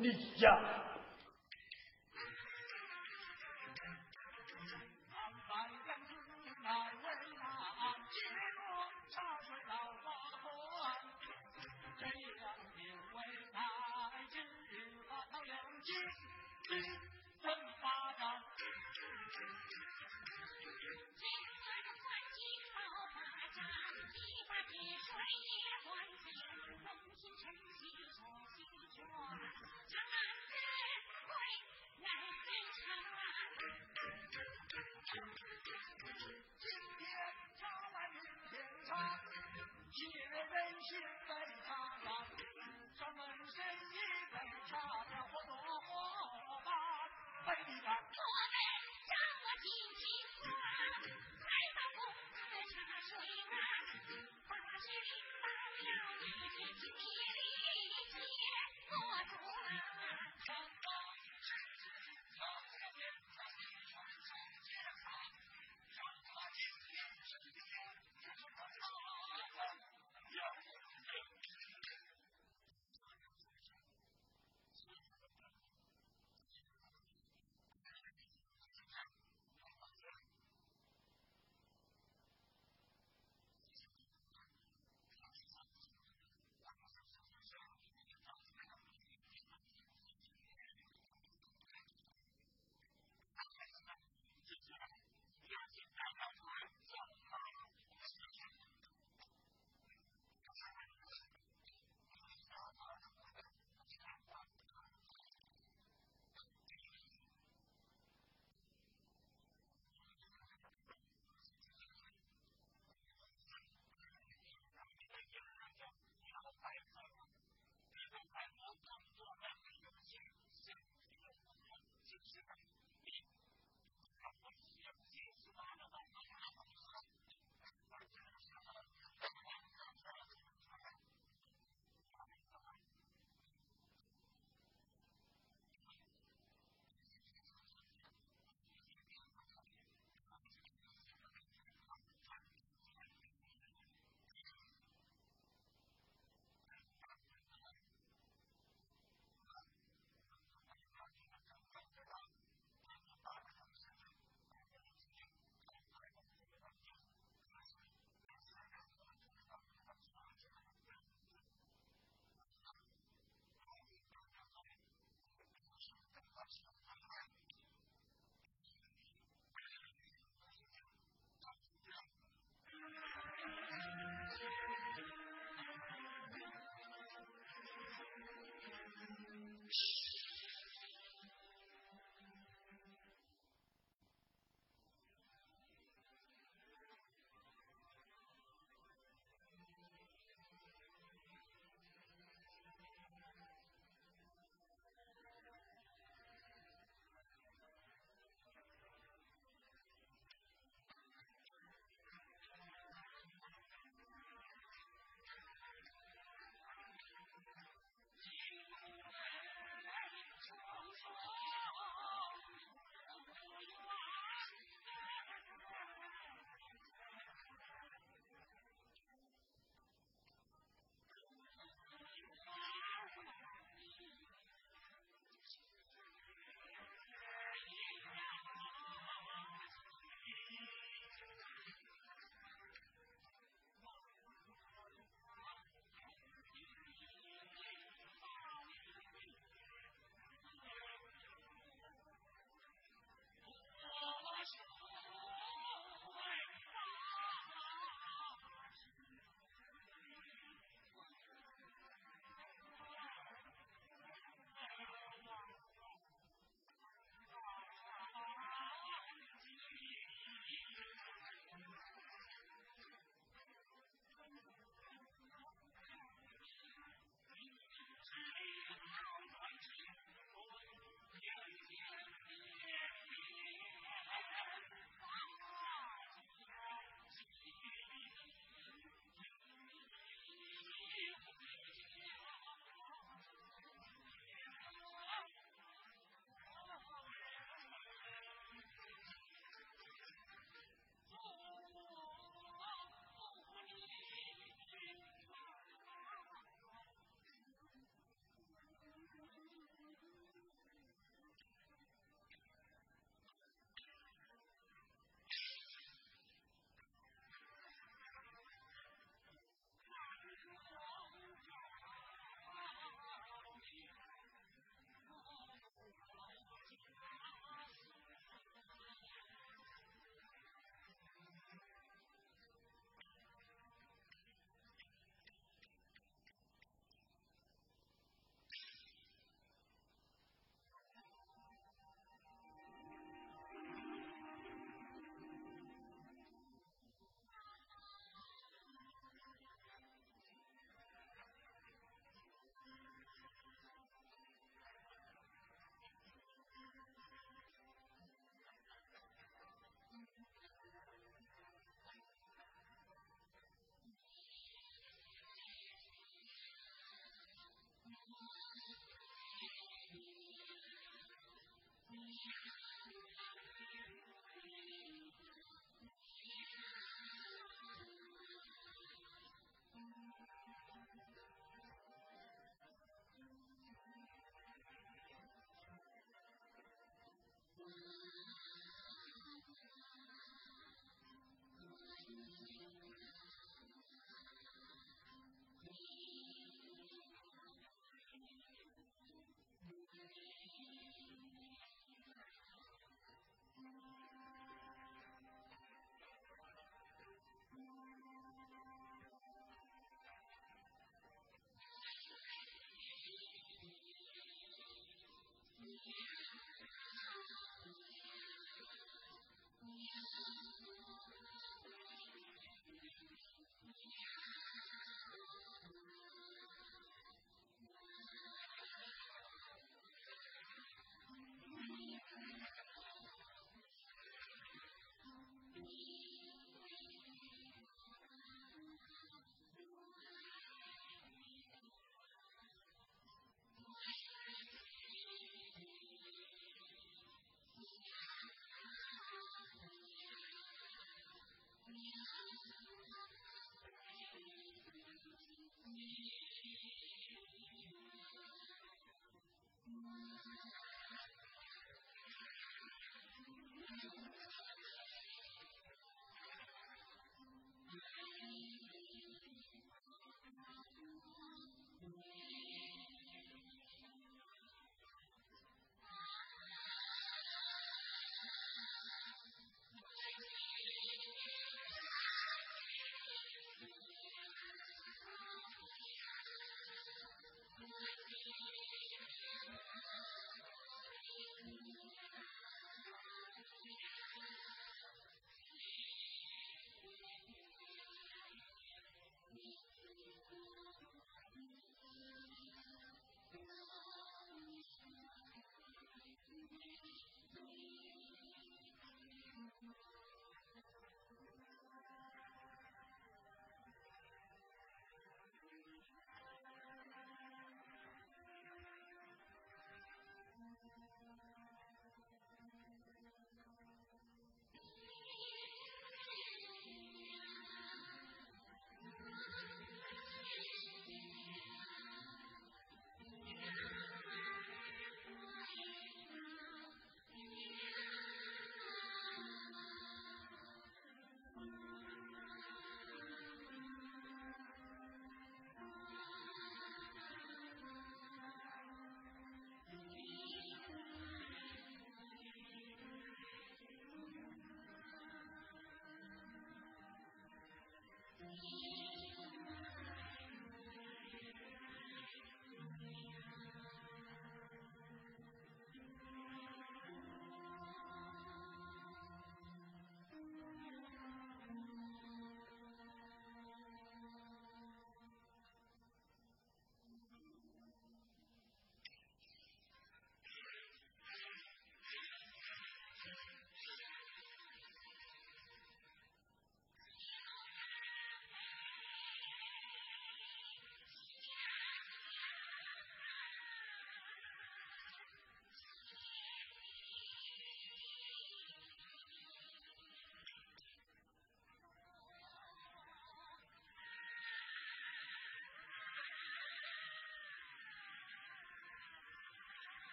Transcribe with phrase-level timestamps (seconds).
[0.00, 0.77] 你呀。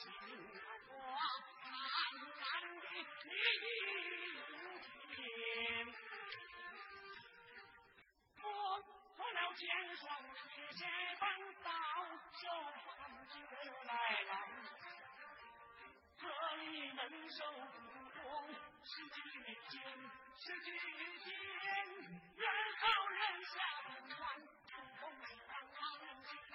[0.00, 0.08] 了心
[0.88, 0.96] 光，
[1.62, 1.68] 暗
[2.40, 2.86] 暗的
[3.24, 3.36] 聆
[5.14, 5.18] 听。
[8.42, 8.44] 我
[9.16, 9.60] 做了千
[9.96, 10.80] 双铁鞋
[11.20, 11.22] 绊
[11.62, 11.68] 到
[12.32, 12.42] 手
[12.86, 12.88] 上
[13.28, 13.34] 就
[13.84, 13.92] 来。
[16.16, 16.24] 这
[16.56, 17.76] 里人手不
[18.20, 18.24] 公，
[18.84, 19.16] 是几
[19.68, 19.76] 天，
[20.38, 20.66] 是几
[21.24, 21.34] 天，
[22.36, 22.42] 人
[22.78, 23.52] 好人下
[23.84, 23.88] 不
[24.22, 24.24] 完，
[24.66, 25.02] 出风
[25.46, 26.54] 让他人心乱，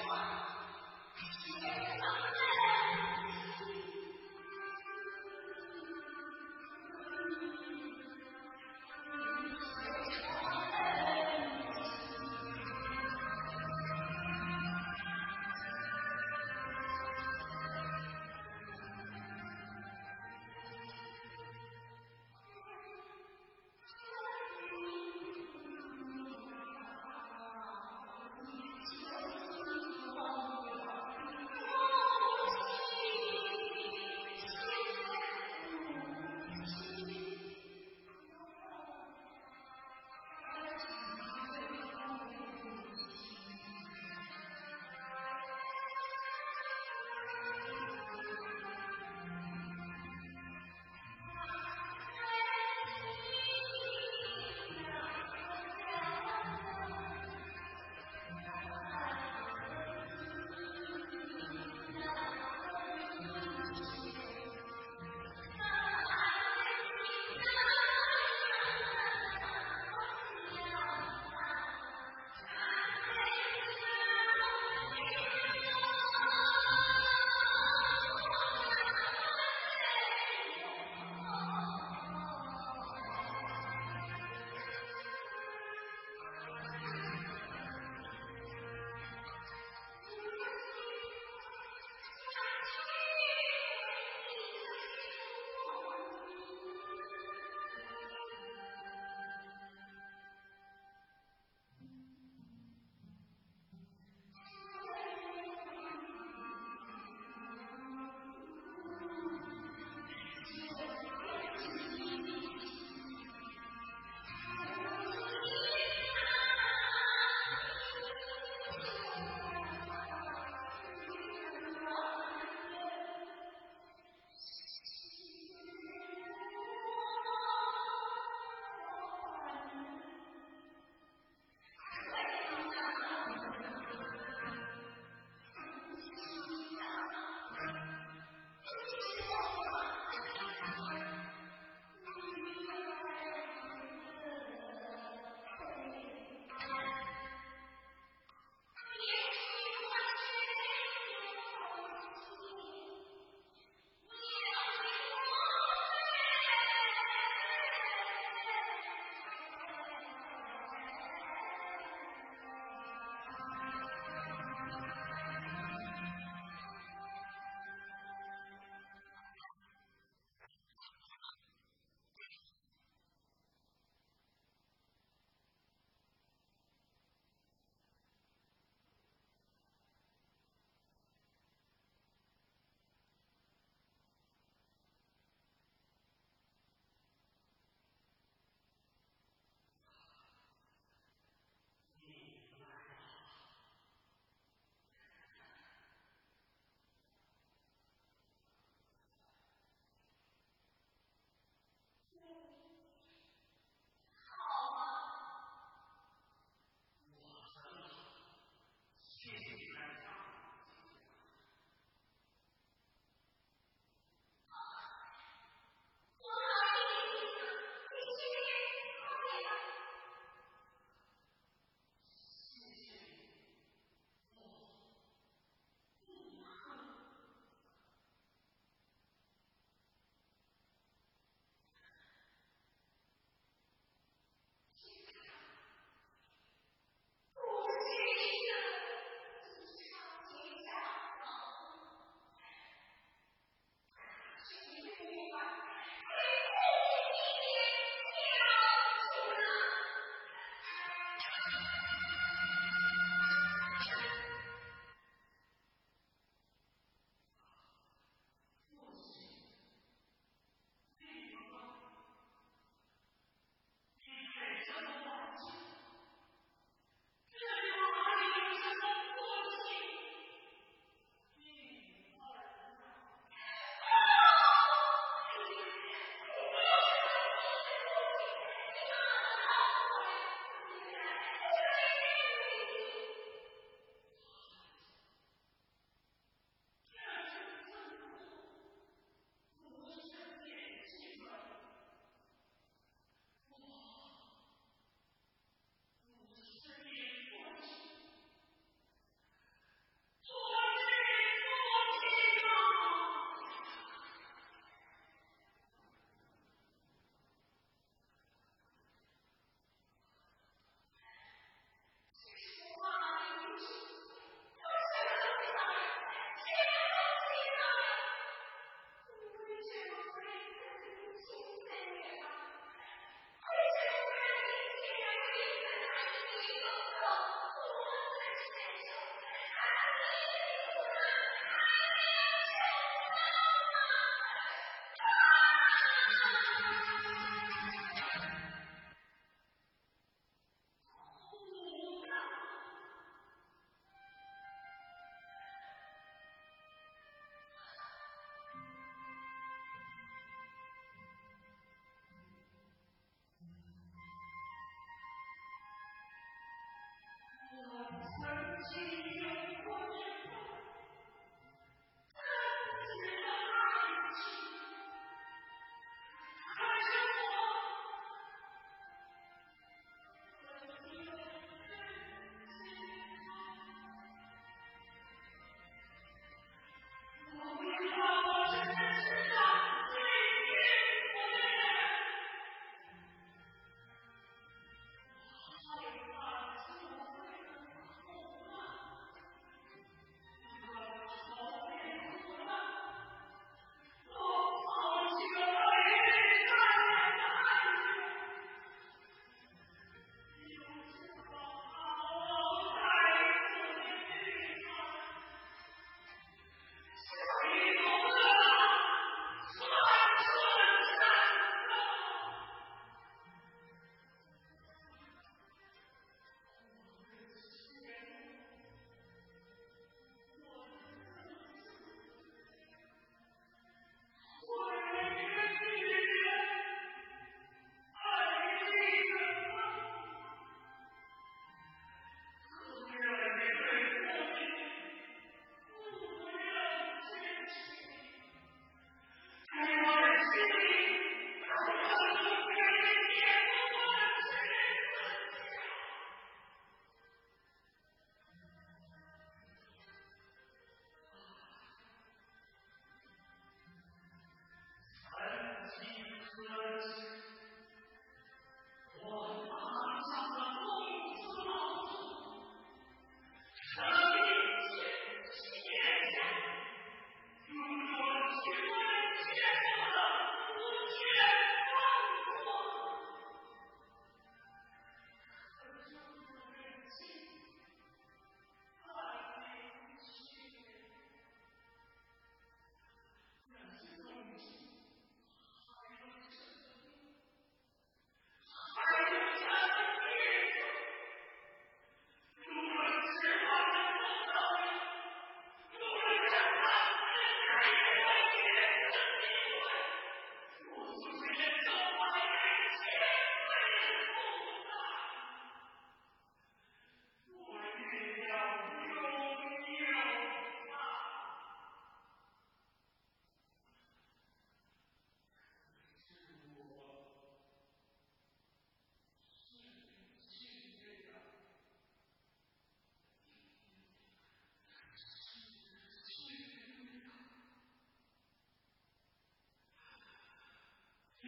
[358.63, 359.10] see.